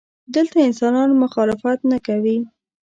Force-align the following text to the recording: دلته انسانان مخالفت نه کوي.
دلته 0.35 0.57
انسانان 0.67 1.09
مخالفت 1.23 1.79
نه 1.91 1.97
کوي. 2.07 2.37